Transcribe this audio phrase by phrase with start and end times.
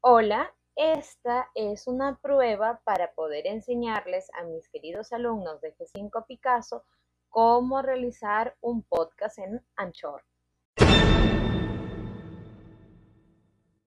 [0.00, 6.84] Hola, esta es una prueba para poder enseñarles a mis queridos alumnos de G5 Picasso
[7.28, 10.22] cómo realizar un podcast en Anchor.